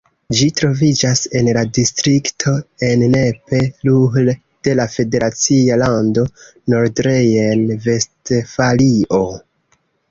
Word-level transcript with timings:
Ĝi 0.37 0.45
troviĝas 0.59 1.19
en 1.39 1.49
la 1.57 1.63
distrikto 1.77 2.53
Ennepe-Ruhr 2.89 4.33
de 4.69 4.77
la 4.81 4.89
federacia 4.97 5.81
lando 5.85 6.27
Nordrejn-Vestfalio. 6.77 9.27